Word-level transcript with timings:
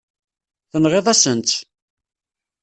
Tenɣiḍ-asen-tt. 0.71 1.51